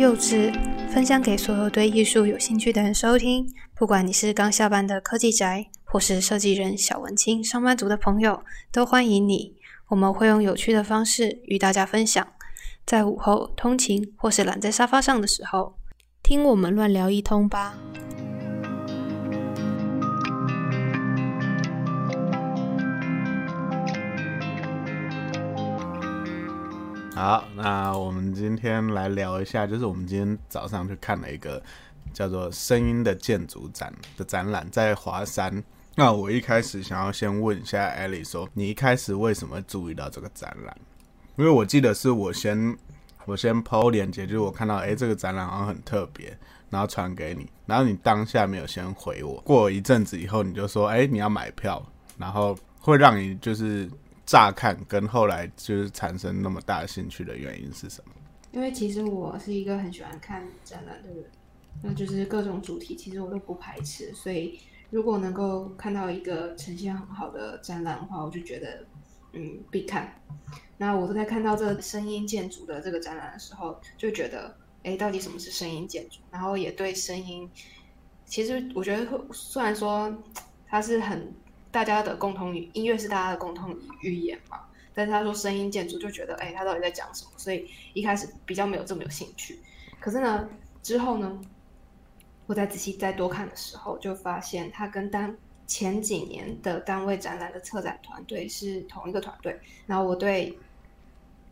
[0.00, 0.50] 幼稚，
[0.88, 3.46] 分享给所有对艺术有兴趣的人收听。
[3.76, 8.42] 不管你是刚下班的科技宅，或是设计人、小文青、上班族的朋友，
[8.72, 9.56] 都欢迎你。
[9.88, 12.26] 我们会用有趣的方式与大家分享，
[12.86, 15.74] 在午后通勤或是懒在沙发上的时候，
[16.22, 17.74] 听我们乱聊一通吧。
[27.20, 31.62] 好，那我们今天来聊一下，就是我们今天早上去看了一个
[32.14, 35.62] 叫做“声音的建筑展”的展览，在华山。
[35.96, 40.74] 那我一开始想要先问一下艾莉，说你一开始为什么注意到这个展览？
[41.36, 42.74] 因为我记得是我先
[43.26, 46.34] 我先抛链接，就是我看到哎这个展览好像很特别，
[46.70, 53.86] 然后传给你，然后你当下没有先回我，过一阵子以后你就说哎你要买票，然后会让你就是。
[54.30, 58.12] 乍看跟后来就是产生那么大兴趣的原因是什么？
[58.52, 61.24] 因为其实我是一个很喜欢看展览的人，
[61.82, 68.86] 那就是各种主题其实我都不排斥，所以如果能够看到一个呈现很好的展览的话，我就觉得
[69.32, 70.14] 嗯必看。
[70.78, 76.20] 那我在看到这个声音建筑的这个展览的时候，就觉得哎，到底什么是声音建筑？
[76.30, 77.50] 然后也对声音，
[78.26, 80.16] 其实我觉得虽然说
[80.68, 81.34] 它是很。
[81.70, 84.60] 大家的共同语音乐是大家的共同语言嘛？
[84.92, 87.30] 但是他说声音建筑就觉得，哎，他到底在讲什么？
[87.36, 89.58] 所以一开始比较没有这么有兴趣。
[90.00, 90.48] 可是呢，
[90.82, 91.40] 之后呢，
[92.46, 95.34] 我再仔细再多看的时候，就发现他跟单
[95.66, 99.58] 前几年的单位展览的策展团队是同一个团队。
[99.86, 100.58] 然后我对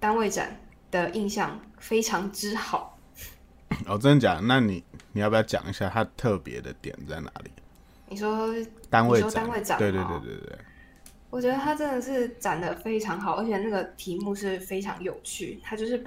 [0.01, 0.61] 单位展
[0.91, 2.99] 的印象非常之好。
[3.87, 4.41] 哦，真的假的？
[4.43, 4.83] 那你
[5.13, 7.51] 你要不要讲一下它特别的点在哪里？
[8.11, 8.55] 你说
[8.89, 10.59] 单位展，对对对对对，
[11.31, 16.03] 我觉得他真的是展的非常好，而且那个题目是非常有趣，他就是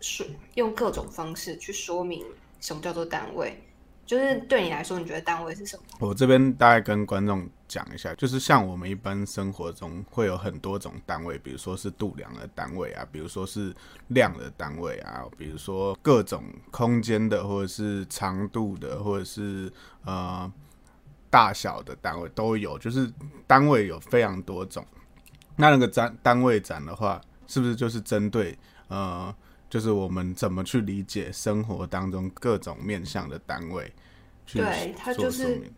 [0.00, 2.24] 说用各种方式去说明
[2.60, 3.62] 什么叫做单位。
[4.04, 5.82] 就是对你来说，你觉得单位是什么？
[5.98, 13.74] 我这边大概跟观众讲一下，就是像我们一般生活中会有很多种单位，比如说是度量的单位啊，比如说是
[14.08, 19.72] 量的单位啊，比如说各种空间的，或者是长度的，或者是
[20.04, 20.52] 呃。
[21.36, 23.12] 大小的单位都有，就是
[23.46, 24.82] 单位有非常多种。
[25.54, 28.58] 那那个展单位展的话，是不是就是针对
[28.88, 29.34] 呃，
[29.68, 33.92] 就是我们怎么去理解生活当中各种面向的单位？
[34.46, 35.70] 对，它就是，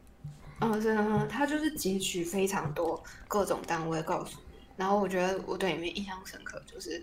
[0.61, 4.59] 嗯，真的，它就是截取非常多各种单位告诉你。
[4.77, 7.03] 然后我觉得我对里面印象深刻，就是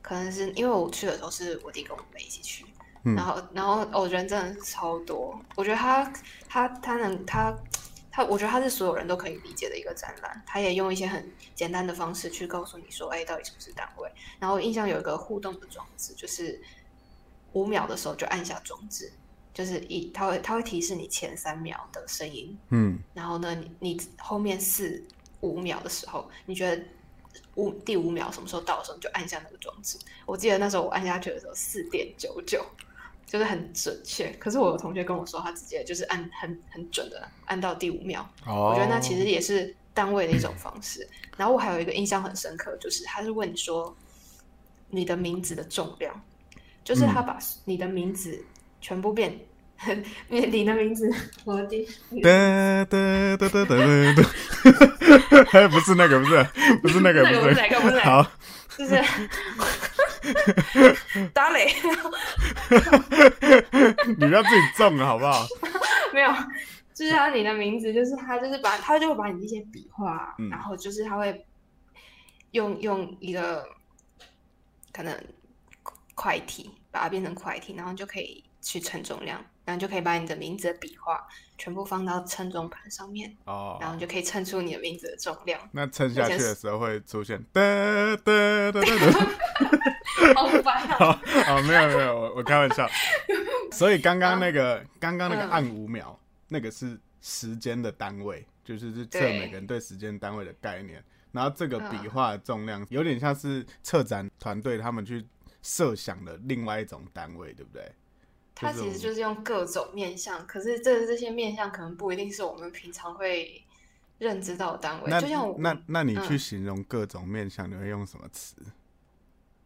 [0.00, 2.64] 可能是因为我去的时候是我弟跟我妹一起去，
[3.02, 5.36] 然后然后哦人真的是超多。
[5.56, 6.12] 我觉得他
[6.48, 7.52] 他他能他。
[8.12, 14.10] 他我觉得他是所有人都可以理解的一个展览，他也用一些很简单的方式去告诉你说，哎，到底什么是单位？
[14.38, 16.60] 然后印象有一个互动的装置，就是
[17.52, 19.12] 五秒的时候就按下装置，
[19.54, 25.04] 就是一，他会他会提示你前三秒的声音，嗯，然后呢，你你后面四
[25.40, 26.82] 五秒的时候，你觉得
[27.54, 29.96] 五第五秒什么时候到的时候，你就按下那个装置。
[30.26, 32.64] 我记得那时候我按下去的时候四点九九。
[33.26, 38.28] 就是很准确，可是我有同学跟我说，他直接就是按很很准的按到第五秒。
[38.44, 41.06] 哦，我觉得那其实也是单位的一种方式。
[41.36, 43.96] 然后我还有一个印象很深刻，就是他是问你说
[44.90, 46.20] 你的名字的重量，
[46.84, 48.44] 就是他把你的名字
[48.80, 49.38] 全部变，
[50.28, 51.08] 你你的名字，
[51.44, 51.86] 我的
[52.22, 53.76] 哒哒哒哒哒
[54.14, 56.46] 哒， 不是那个，不是，
[56.82, 58.26] 不是那个，不是 哪个，不是好，
[58.76, 59.02] 就是。
[61.32, 61.66] 打雷，
[64.06, 65.46] 你不要自己中了好不好？
[66.12, 66.30] 没有，
[66.92, 71.46] 就是他你的名字，就是他，就是把他就会把你一些笔画，然后就是他会
[72.52, 73.64] 用用一个
[74.92, 75.16] 可能
[76.14, 79.42] 快体把它变成快体，然后就可以去称重量。
[79.64, 81.26] 然后就可以把你的名字的笔画
[81.56, 85.60] 全部放到称重盘上面哦，然后就可以称出你的名字的重量。
[85.72, 87.60] 那称下去的时候会出现哒
[88.16, 91.22] 哒哒哒哒， 好烦啊！
[91.46, 92.88] 好，没有没有，我我开玩笑。
[93.72, 96.18] 所以刚刚那个刚刚那个按五秒，
[96.48, 101.02] 那个是时间的单位，就是是测每个人对时间单位的概念。
[101.32, 105.24] 然后这个笔画的重量有点像是策展团队他们去
[105.62, 107.92] 设想的另外一种单位，对不对？
[108.54, 113.64] 它其实就是用各种面相，可是这这些面相可能不一定是我们平常会
[114.18, 115.20] 认知到的单位。
[115.20, 118.56] 就像我，那那你去形容各种面相，你会用什么词？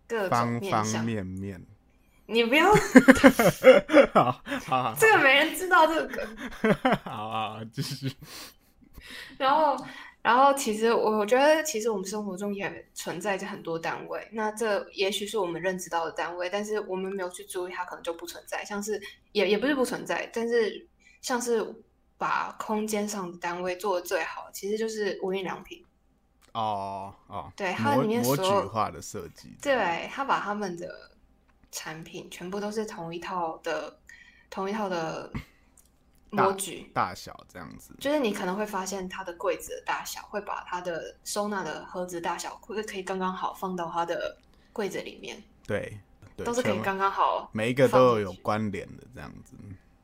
[0.06, 1.64] 各方方面面。
[2.26, 2.72] 你不要，
[4.14, 6.26] 好好，这个没人知道这个。
[7.04, 8.10] 好啊，继续。
[9.36, 9.76] 然后
[10.24, 18.64] 然后其实我我觉得，其实我们生活中也存在着很多单位，那这也许是我们认知到的单位，但是我们没有去注意，它可能就不存在。
[18.64, 18.98] 像是
[19.32, 20.88] 也也不是不存在，但是
[21.20, 21.62] 像是
[22.16, 25.84] 把空间上的单位做的最好，其实就是无印良品。
[26.52, 31.10] 哦哦，对，它里面模所有具化的设计，对，他把他们的
[31.70, 33.94] 产品全部都是同一套的，
[34.48, 35.30] 同一套的
[36.34, 44.36] 模具，大小这样子，就是你可能会发现它的柜子的大小，会把它的收纳的盒子大小，会可以刚刚好放到它的
[44.72, 45.98] 柜子里面，对，
[46.36, 47.48] 对都是可以刚刚好。
[47.52, 49.54] 每一个都有有关联的这样子。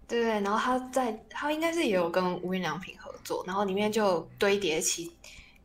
[0.06, 5.12] 对对，然后它在它应该是也有跟无印良品合作，然后里面就堆叠起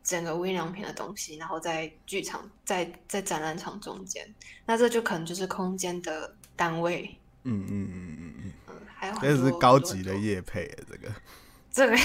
[0.04, 4.24] 整个无印良品的东西，然后在剧场在在展览场中间，
[4.64, 7.18] 那这就可能就是空间的单位。
[7.42, 8.15] 嗯嗯嗯
[9.20, 11.08] 这是高级的夜配啊，这个
[11.70, 11.96] 这个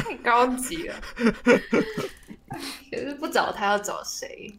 [0.00, 0.94] 太高级了。
[2.90, 4.52] 可是不找他要找谁？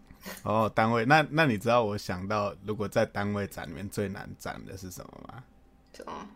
[0.44, 1.06] 哦，单位。
[1.06, 5.44] 那那你知道我想到，如果在单位展里面最难展的是什么吗？
[5.94, 6.28] 什么？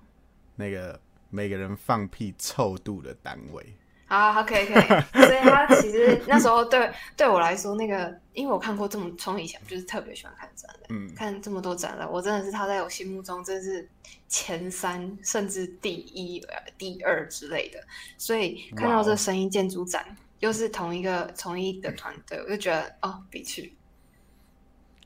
[0.55, 0.99] 那个
[1.29, 3.75] 每个人放屁臭度的单位。
[4.07, 5.25] 好好，可以可以。
[5.25, 13.89] 所以他其实 那时候对对我来说，那个因为我看过这么从以前就是特别喜欢看展览，嗯，看这么多展览，我真的是他在我心目中真是
[14.27, 17.79] 前三甚至第一、呃第二之类的。
[18.17, 20.05] 所以看到这声音建筑展，
[20.39, 23.75] 又是同一个同一的团队，我就觉得哦，必去，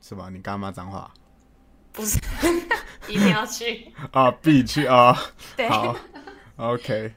[0.02, 0.30] 是吧？
[0.30, 1.10] 你干嘛脏话？
[1.94, 2.20] 不是
[3.08, 3.92] 一定要去。
[4.12, 5.18] 啊，必去啊！
[5.56, 5.96] 对，好
[6.58, 7.14] ，OK，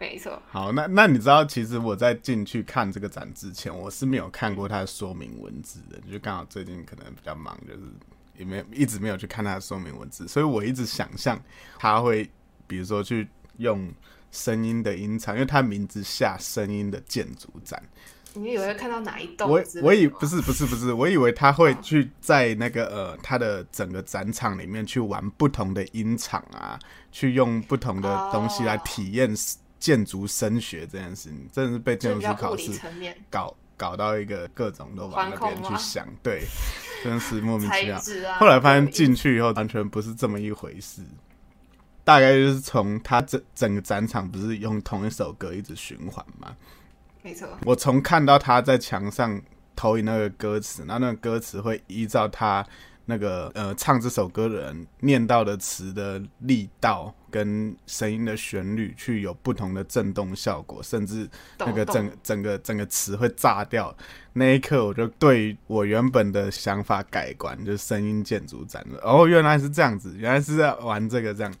[0.00, 0.40] 没错。
[0.48, 7.80] 好，那那你知道，其实我在进去看这个展之前，我是没有看过它的说明文字的，就刚好最近可能比较忙，就是
[8.36, 11.40] 也没有一直没有去看它的说明文字，所以我一直想象
[11.78, 12.30] 他会，
[12.66, 13.92] 比如说去用
[14.30, 17.82] 声音的音场，因为它名字下声音的建筑展，
[18.34, 19.60] 你以为会看到哪一栋我？
[19.82, 26.78] 我以不是不是不是，我以为他会去在那个呃他的整个展场里面去玩不同的音场啊，
[27.10, 29.34] 去用不同的东西来哦体验
[29.78, 32.72] 建筑升学这件事情，真的是被建筑师考试、
[33.30, 36.42] 搞搞到一个各种都往那边去想，对，
[37.04, 37.96] 真的是莫名其妙。
[38.28, 38.38] 啊。
[38.38, 41.02] 后来发现进去以后完全不是这么一回事，
[42.04, 46.56] 大概就是从他整整个展场不是用同一首歌一直循环嘛，
[47.22, 49.40] 没错，我从看到他在墙上
[49.76, 52.66] 投影那个歌词，然后那个歌词会依照他
[53.10, 61.26] 那个呃唱这首歌的人念到的词的力道跟声音的旋律去有不同的震动效果，甚至
[61.58, 63.96] 那个整整个整个词会炸掉。
[64.34, 69.00] 那一刻，我就对我原本的想法改观，就是声音建筑展了。
[69.02, 71.54] 哦，原来是这样子，原来是在玩这个这样。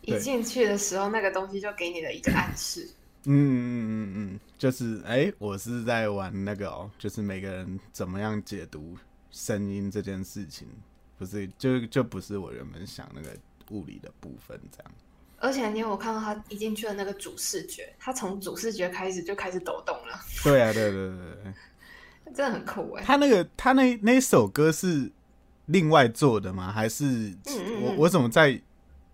[0.00, 2.88] 一进去的时候，那个东西就给你了一个暗示。
[3.24, 8.96] 嗯嗯嗯嗯，就是哎、我是在玩那个哦，就是每个人怎么样解读
[9.30, 10.66] 声音这件事情，
[11.18, 13.30] 不是就就不是我原本想那个
[13.70, 14.92] 物理的部分这样。
[15.40, 21.54] 而且你有看到他一进去的那个主视觉，他从主视觉开始就开始抖动了，对啊，对对对对，
[22.34, 23.04] 真的很酷哎。
[23.04, 25.10] 他那个他那那首歌是
[25.66, 26.72] 另外做的吗？
[26.72, 28.60] 还是嗯嗯我我怎么在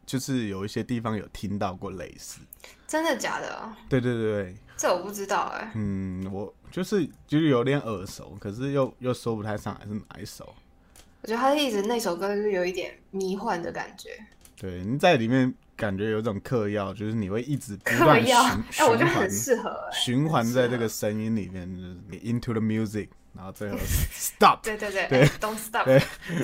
[0.06, 2.40] 就是有一些地方有听到过类似？
[2.86, 3.76] 真的假的啊？
[3.90, 5.72] 对对对对，这我不知道哎。
[5.74, 10.52] 嗯，我就是就是有点耳熟，可是又又说不太上来是哪一首。
[11.22, 14.10] 我觉得他一直那首歌就是有一点迷幻的感觉，
[14.60, 19.96] 对，你在里面感觉有种嗑药，就是你会一直不嗑断循药，哎，我觉得很适合哎。
[19.96, 23.78] 循环在这个声音里面，就是你 into the music，然后最后
[24.10, 24.64] stop。
[24.64, 25.08] 对对对
[25.40, 25.86] ，Don't stop！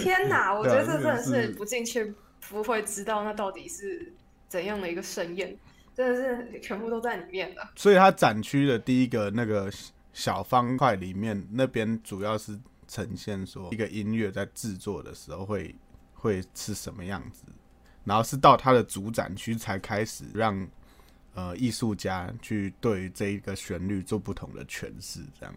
[0.00, 2.14] 天哪， 我觉得这真的是是不进去
[2.48, 4.12] 不会知道那到底是
[4.48, 5.56] 怎样的一个盛宴，
[5.92, 7.68] 真的是全部都在里面的。
[7.74, 9.68] 所以它展区的第一个那个
[10.12, 15.74] 小方块里面，那边主要是呈现说一个音乐在制作的时候会
[16.14, 17.44] 会是什么样子，
[18.04, 20.68] 然后是到它的主展区才开始让
[21.34, 25.54] 呃艺术家去对这一个旋律做不同的诠释，这样。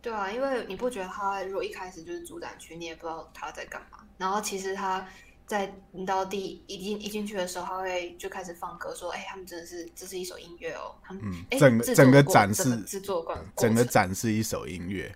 [0.00, 3.98] 对啊，因为你不觉得他如果一开始就是主展区，你也不知道他在干嘛。
[4.16, 5.06] 然后其实他
[5.48, 15.12] 在你到第一进一进去的时候，他会就开始放歌，说：“哎、他们真的是这是一首音乐哦。”他们嗯哎、整个整个展示制作过整个展示一首音乐，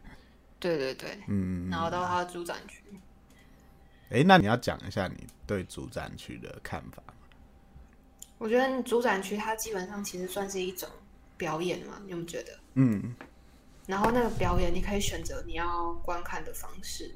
[0.58, 2.82] 对对对，嗯，然后到他的主展区。
[4.10, 7.02] 哎、那你要讲一下你对主展区的看法。
[8.38, 10.88] 我觉得主展区它基本上其实算是一种
[11.36, 12.58] 表演嘛，你有没有觉得？
[12.74, 13.14] 嗯
[13.86, 17.14] 然后那个表演，你可以选择你要观看的方式，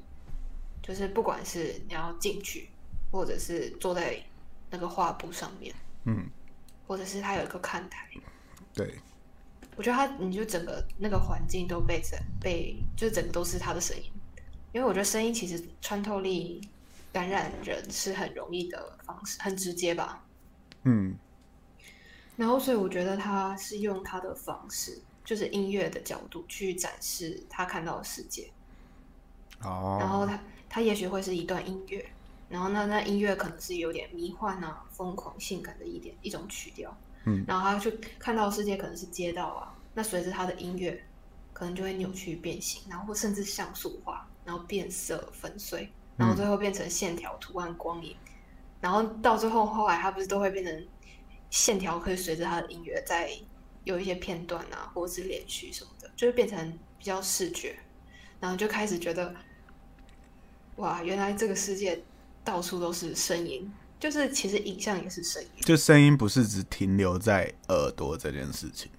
[0.83, 2.69] 就是不管是你要进去，
[3.11, 4.21] 或者是坐在
[4.69, 5.73] 那个画布上面，
[6.05, 6.29] 嗯，
[6.87, 8.09] 或者是它有一个看台，
[8.73, 8.95] 对，
[9.75, 14.03] 我觉得他，你就整个那个环境都被整被，就是整个都是他的声音，
[14.73, 16.61] 因为我觉得声音其实穿透力
[17.13, 20.23] 感染人是很容易的方式，很直接吧。
[20.83, 21.15] 嗯，
[22.35, 28.49] 然后所以我觉得他是用他的方式，就是音乐的角度去展示他看到的世界。
[29.61, 32.05] 哦，然后他他也许会是一段音乐，
[32.49, 36.95] 然后那那音乐可能是有点迷幻啊、疯狂、性感的一点一种曲调。
[37.25, 41.03] 嗯，然后他就看到世界可能是街道啊，那随着他的音乐，
[41.51, 48.15] 可能就会扭曲变形，然后甚至像素化，然后变色粉碎，然后最后变成线条、图案、光影，
[48.79, 50.87] 然后到最后后来他不是都会变成
[51.49, 53.29] 线条，可以随着他的音乐再
[53.83, 57.75] 有一些片段啊，或者是连续什么的，就会变成比较视觉，
[58.39, 59.35] 然后就开始觉得，
[60.77, 62.01] 哇，原来这个世界
[62.47, 63.69] 到处都是声音。
[63.99, 68.91] 就是其实影像也是声音，就声音不是只停留在耳朵这件事情。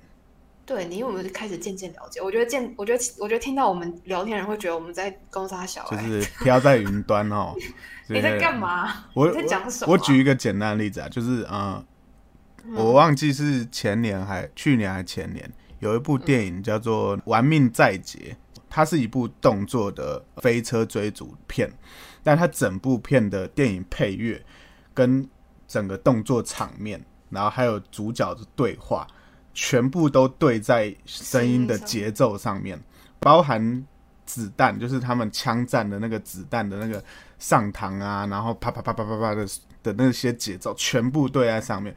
[0.67, 2.21] 对你，我们就开始渐渐了解。
[2.21, 7.55] 我觉得渐，我觉得，我觉得听到我们聊天人会觉得我们在攻杀小孩，就是 飘在云端哦。
[8.11, 9.07] 你在干嘛？
[9.14, 9.93] 我在讲什么？
[9.93, 11.87] 我举一个简单的例子啊，就是嗯，
[12.75, 18.37] 我忘记是前年还去年还前年，有一部电影叫做《玩命在劫》，
[18.68, 21.72] 它是一部动作的飞车追逐片，
[22.22, 24.44] 但它整部片的电影配乐。
[24.94, 25.25] 跟
[25.68, 29.06] 整个动作场面，然后还有主角的对话，
[29.54, 32.76] 全部都对在声音的节奏上面，
[33.20, 33.87] 包含
[34.26, 37.00] 子弹，就是他们枪战的那个子弹的那个
[37.38, 39.46] 上膛啊，然后啪啪啪啪啪啪的
[39.84, 41.94] 的那些节奏，全部对在上面。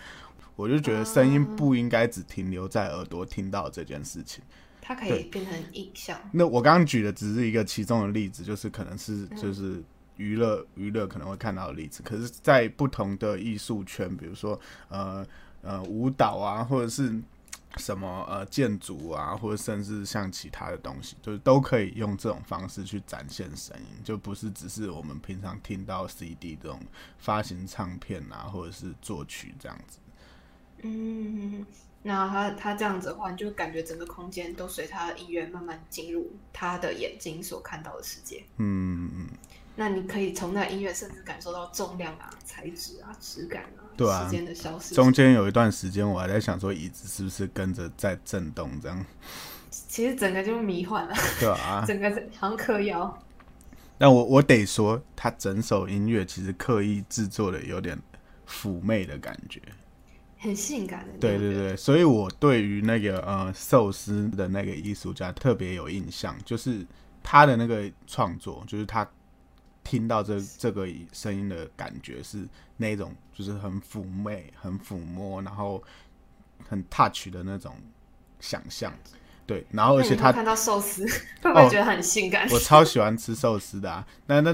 [0.56, 4.44] 我就觉得声音不应该只停留在耳朵听到这件事情，
[4.82, 6.20] 它可以变成影像。
[6.34, 9.82] 那我刚刚举的只是一个其中的例子，就是可能是就是。
[10.18, 15.26] 娱乐娱乐可能会看到的例子，可是，在不同的艺术圈，比如说呃
[15.64, 17.20] 呃舞蹈啊，或者是
[17.78, 26.80] 什么呃建筑啊，或者甚至像其他的东西，就是都可以用这种方式去展现声音，就不是只是我们平常听到 CD 这种
[27.18, 29.98] 发行唱片啊，或者是作曲这样子。
[30.84, 31.66] 嗯，
[32.04, 38.44] 那他他这样子的话，你就感觉整个空间都随他的音乐慢慢进入他的眼睛所看到的世界。
[38.58, 39.28] 嗯嗯。
[39.76, 44.94] 那你可以从那音乐甚至感受到重量啊、材质啊、质感啊，对啊，时间的消失。
[44.94, 49.06] 中间有一段时间，我还在想说，椅子是不是跟着在震动这样？
[49.70, 53.18] 其实整个就迷幻了，对啊， 整个好像嗑药。
[53.98, 57.98] 但我我得说，他整首音乐其实刻意制作的有点
[58.48, 59.62] 妩媚的感觉，
[60.42, 61.14] 很性感的。
[61.20, 66.86] 对对对，所以我对于那个呃寿司的那个艺术家特别有印象，就是
[67.24, 69.10] 他的那个创作，就是他。
[69.84, 75.82] 听到这这个声音的感觉是那种，就是很妩媚、很抚摸，然后
[76.70, 77.76] 很 touch 的那种
[78.40, 78.94] 想象。
[79.52, 81.06] 对，然后而且他看到寿司
[81.44, 82.48] 会不会觉得很性感？
[82.52, 84.06] 我超喜欢吃寿司的啊！
[84.28, 84.54] 那那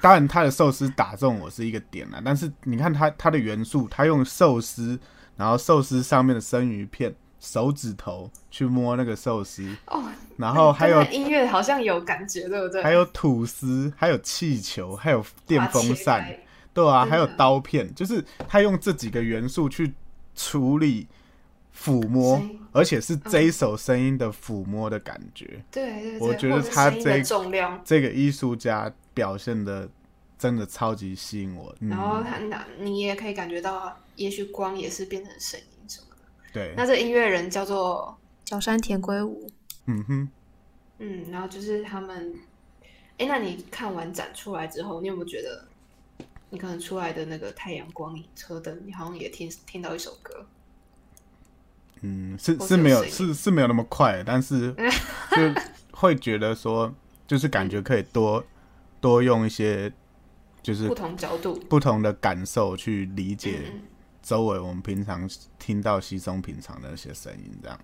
[0.00, 2.22] 当然，他的寿司打中我是一个点啊。
[2.24, 4.98] 但是你看他他的元素，他用寿司，
[5.36, 7.14] 然后寿司上面的生鱼片。
[7.44, 10.04] 手指头去摸那个寿司哦，
[10.38, 12.80] 然后还有音乐好像有感觉，对不对？
[12.80, 16.24] 还有吐司，还有气球，还有电风扇，
[16.72, 19.92] 对啊，还有刀片，就是他用这几个元素去
[20.36, 21.08] 处理
[21.74, 22.40] 抚摸，
[22.72, 25.62] 而且是这一首声音的抚摸的感觉。
[25.70, 29.88] 对对，我觉得他这重量，这个艺术家表现的
[30.38, 31.74] 真的超级吸引我。
[31.80, 36.22] 然后他那你也可以感觉到，也许光也是变成声音什么的。
[36.52, 39.50] 对，那这音乐人叫做角山田圭吾。
[39.86, 40.28] 嗯哼，
[40.98, 42.34] 嗯，然后就是他们，
[43.18, 45.66] 哎，那你看完展出来之后，你有没有觉得，
[46.50, 50.46] 你可能出来的那个太阳光影车灯，你好像也听听到一首歌？
[52.02, 54.74] 嗯，是是没有，是是没有那么快，但是
[55.34, 56.92] 就会觉得说，
[57.26, 58.44] 就是感觉可以多
[59.00, 59.92] 多用一些，
[60.62, 63.72] 就是不同角度、不同的感受去理解。
[64.22, 65.28] 周围我们平常
[65.58, 67.76] 听到稀松平常的那些声音，这样。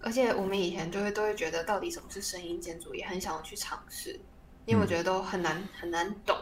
[0.00, 4.18] 而且我们以前就会都会觉得，到底什么是声音建筑，也很想要去尝试，
[4.66, 6.36] 因为我觉得都很难很难懂，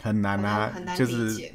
[0.00, 1.54] 很难啊，很难理解。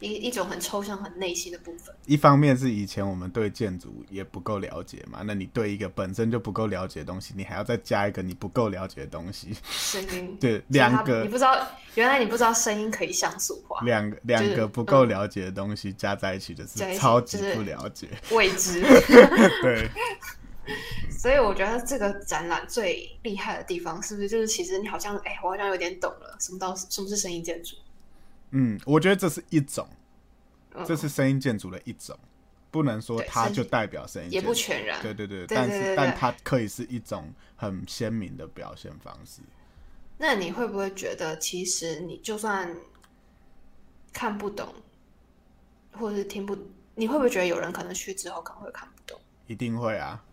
[0.00, 1.94] 一一种很抽象、很内心的部分。
[2.06, 9.54] 一方面是以前我们对建筑也不够了解嘛，那你对一个本身就不够了解的东西，你还要再加一个你不够了解的东西。
[9.70, 13.80] 声音对两个，你不知道，原来你不知道声音可以像素化。
[13.84, 18.82] 两个两个不够了解的东西加在一起的是超级不了解，未知。
[19.62, 19.88] 对。
[21.18, 27.76] 所以我觉得这个展览最厉害的地方，是不是就是其实你好像哎，我好像有点懂了，什么到什么是声音建筑。
[28.56, 29.86] 嗯，我觉得这是一种，
[30.86, 32.16] 这是声音建筑的一种
[32.70, 35.02] 不能说它就代表声音也建筑不全然。
[35.02, 39.42] 对对对，对但是但它可以是一种很鲜明的表现方式。
[40.18, 42.72] 那你会不会觉得，其实你就算
[44.12, 44.72] 看不懂，
[45.92, 46.56] 或者是听不，
[46.94, 49.20] 你会不会觉得有人可能去之后可能会看不懂？
[49.48, 50.24] 一定会啊！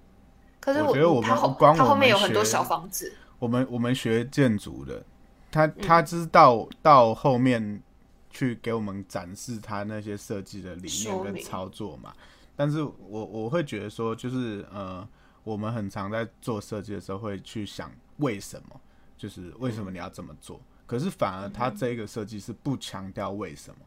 [0.60, 5.04] 可是我觉得我们他后光我们他后面有很多小房子，我们我们学建筑的，
[5.52, 7.82] 他嗯他知道到后面
[8.32, 12.14] 去给我们展示他那些设计的理念跟操作嘛。
[12.56, 15.08] 但是我我会觉得说，就是呃，
[15.44, 18.82] 我们很常在做设计的时候会去想为什么，
[19.18, 20.60] 就是为什么你要这么做。
[20.86, 23.80] 可是反而他这个设计是不强调为什么，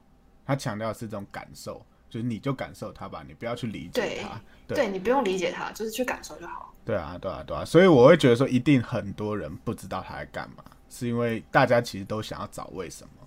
[0.46, 4.40] 他强调的是这种感受，就是你就感受它吧，你不要去理解对它。
[4.66, 6.72] 对对你不用理解它，就是去感受就好。
[6.84, 13.23] 对啊，对啊，对啊，所以我会觉得说，一定很多人不知道他在干嘛，是因为大家其实都想要找为什么，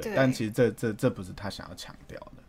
[0.00, 0.16] 对，对。
[0.16, 2.42] 但其实这这这不是他想要强调的，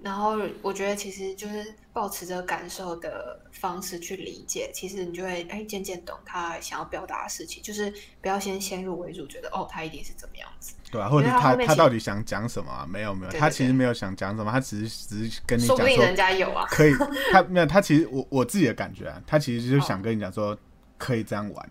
[0.00, 12.86] 然后我觉得其实就是保持着感受的方式去理解，其实你就会哎渐渐懂他想要表达的事情，就是不要先先入为主，觉得哦他一定是怎么样子，对啊，或者是他他到底想讲什么啊？
[12.88, 16.66] 没有没有，对对对他其实没有想讲什么，他只是只是跟你讲说不定人家有啊。
[16.70, 16.92] 可以，
[17.32, 20.56] 他没有他其实我我自己的感觉啊，他其实就想跟你讲说
[20.98, 21.70] 可以这样玩，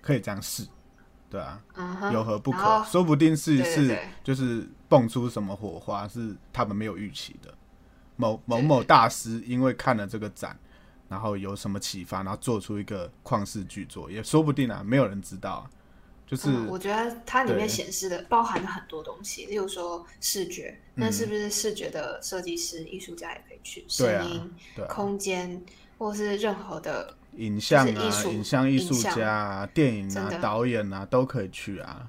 [0.00, 0.64] 可以这样试，
[1.34, 1.60] 对啊，
[2.12, 2.84] 有何不可？
[2.84, 7.52] 说不定是是就是蹦出什么火花，是他们没有预期的。
[8.14, 10.56] 某某某大师因为看了这个展，
[11.08, 15.70] 然后有什么启发，然后做出一个旷世巨作，也说不定啊，没有人知道啊。
[16.24, 23.84] 就是、嗯，我觉得它里面对显示的包含了很多东西，例如说视觉，那嗯是不是视觉的设计师、艺术家也可以去？
[23.88, 24.54] 声音、
[24.88, 25.60] 空间，
[25.98, 32.06] 或是任何的，影像啊影像艺术家啊、电影啊、导演啊都可以去啊。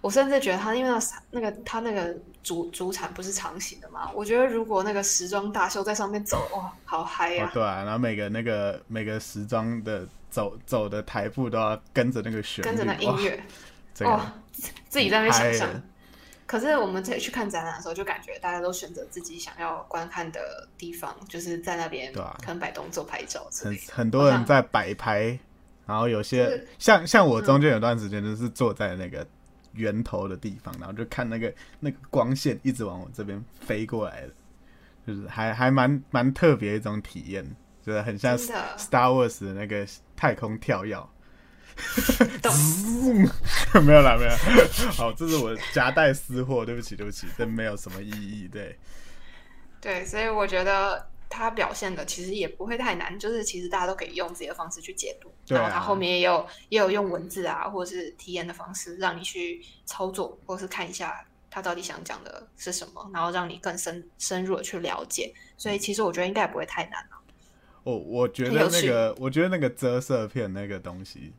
[0.00, 1.00] 我甚至觉得他因为那
[1.30, 2.12] 那个他那个
[2.42, 13.40] 主主产不是长形的嘛，我觉得如果那个时装大秀在上面走，哇，好嗨呀、，哦对啊，然后每个那个每个时装的走走的台步都要跟着那个旋律，跟着那音，乐，
[13.94, 14.20] 这个哦，
[14.88, 15.82] 自己在那边想象。
[16.46, 23.78] 可是我们这里去看展览的时候，就感觉大家都选择自己想要观看的地方，就是在那边对啊可能摆动作、拍照之很。
[23.90, 25.38] 很多人在摆拍，
[25.86, 29.26] 然后有些就是像像我中间有段时间就是坐在那个
[29.72, 34.32] 源头的地方，然后就看那个那个光线一直往我这边飞过来的，
[35.06, 37.44] 就是还还蛮蛮特别一种体验，
[37.84, 41.02] 就是很像真的 Star Wars 的那个太空跳跃。
[42.42, 42.52] 懂
[43.84, 44.30] 没有啦，没有。
[44.92, 48.48] 好，这是我夹带私货，对不起，对不起，这没有什么意义。
[48.48, 48.78] 对，
[49.80, 55.30] 对，所以我觉得他表现的其实也不会太难，就是其实大家都可以用自己的方式去解读。
[55.46, 65.32] 对啊然后他后面也有也有用文字啊，或者是体验的方式，让你去操作，或是看一下他到底想讲的是什么，然后让你更深深入的去了解。
[65.56, 67.18] 所以其实我觉得应该也不会太难了。
[67.84, 71.32] 我我觉得那个，我觉得那个遮色片那个东西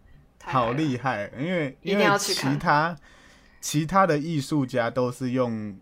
[0.45, 2.97] 好厉害，因为因为其他
[3.61, 5.77] 其他的艺术家都是用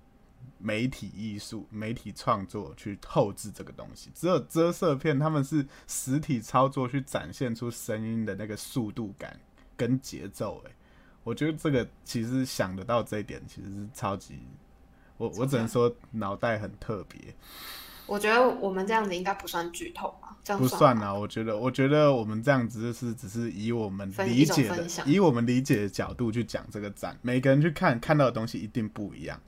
[0.57, 9.39] 媒体艺术、媒体创作去透置这个东西，只有遮色片他们是实体操作去展现出声音的那个速度感
[9.75, 10.63] 跟节奏。
[10.67, 10.71] 哎，
[11.23, 14.39] 我觉得这个其实想得到这一点，其实是超级，
[15.17, 17.33] 我我只能说脑袋很特别。
[18.05, 29.39] 我觉得我们这样子应该不算剧透嘛，这样不算啊，我觉得，我觉得我们这样子就是只是以我们理解的以我们理解的角度去讲这个展，每个人去看看到的东西一定不一样。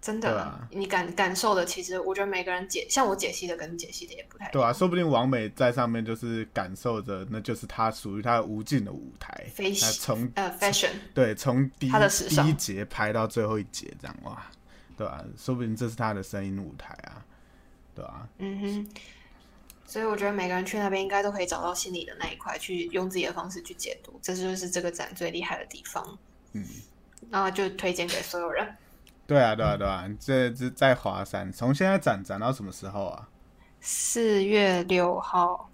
[0.00, 4.50] 真的，啊你感感受的，其实我觉得每个人解，像我解析的跟你解析的也不太。
[4.50, 9.46] 对啊，说不定王美在上面就是感受着，那就是他属于他无尽的舞台。
[9.98, 11.92] 从呃，fashion，对从第一
[12.28, 14.44] 第一节拍到最后一节，这样哇，
[14.94, 17.24] 对啊，说不定这是他的声音舞台啊，
[17.94, 18.88] 对啊，嗯哼，
[19.86, 26.18] 所以我觉得每个人去那边应该都可以找到心里的那一块，去用自己的方式去解读，这就是这个展最厉害的地方。
[26.52, 26.64] 嗯，
[27.30, 28.66] 然后就推荐给所有人。
[29.26, 33.28] 对啊，对啊，对啊，这这在华山，从现在展展到什么时候啊？
[33.80, 35.70] 四月六号，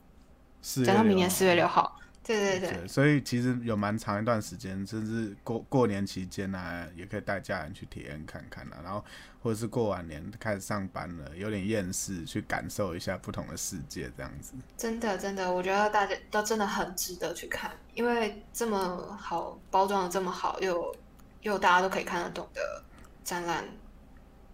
[0.62, 1.99] 四月展到明年四月六号。
[2.22, 8.76] 对对对，所以其实有蛮长一段时间，甚至过过年期间呢、啊，也可以带家人去体验看看啊。
[8.84, 9.02] 然后
[9.42, 14.52] 或者是过完年开始上班了，有点厌世，去感受一下不同的世界，这样子。
[14.76, 20.94] 真的真的，我觉得大家都真的很值得去看，因为这么好包装的这么好，又
[21.40, 22.84] 又大家都可以看得懂的
[23.24, 23.64] 展览，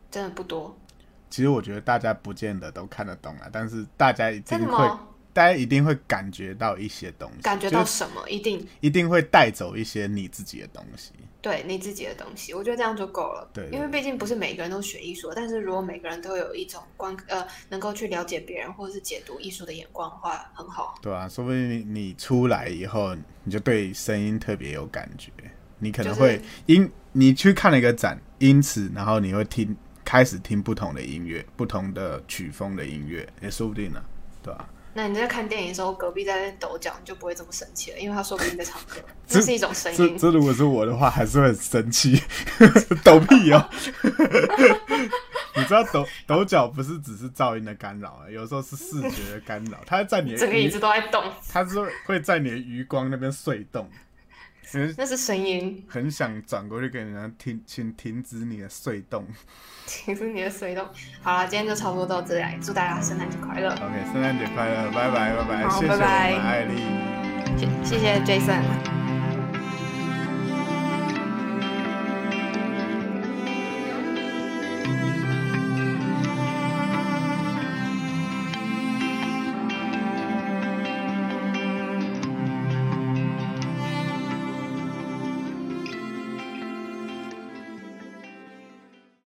[0.08, 0.78] 真的不多。
[1.28, 4.88] 其实我觉得大家不见得都看得懂啊，但是大家一定会？
[5.36, 8.26] 大家一定会感觉到一些东西，感觉到什么？
[8.26, 11.12] 一定一定会带走一些你自己的东西。
[11.42, 13.46] 对你自己的东西，我觉得这样就够了。
[13.52, 20.94] 对，因为毕竟不是每个人都学艺术，但是如果每个人都有一种观呃，能够去了解别人或者是解读艺术的眼光的话，很好。
[21.02, 25.30] 对啊，说不定你你出来以后，你就对声音特别有感觉，
[25.80, 34.02] 你可能会因你去看了一个展，因此然后你会听开始听不同的音乐，不同的曲风的音乐，也说不定呢，
[34.42, 34.66] 对吧？
[34.96, 38.96] 那你在看电影的时候，隔壁在那抖脚，你就不会这么生气了，因为他说不定在唱歌，
[39.28, 40.16] 这是一种声音。
[40.16, 42.22] 这如果是我的话，还是会很生气，
[43.04, 43.68] 抖屁哦！
[45.54, 53.90] 你知道抖抖脚不是只是噪音的干扰啊，有时候是视觉的干扰，它在你整个椅子都在动，它是会在你的余光那边碎动。
[54.96, 59.24] 那是声音，很想转过去给人家停，请停止你的碎动，
[59.86, 60.84] 停止你的碎动。
[61.22, 63.70] 好了，今天就差不多到这里，祝大家圣诞节快乐。
[63.70, 68.95] OK，圣诞节快乐，拜拜拜拜，谢谢我们，艾丽，谢谢谢 Jason。